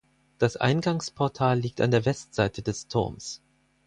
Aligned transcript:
Das 0.39 0.57
Eingangsportal 0.57 1.59
liegt 1.59 1.79
an 1.79 1.91
der 1.91 2.05
Westseite 2.05 2.63
des 2.63 2.87
Turms. 2.87 3.39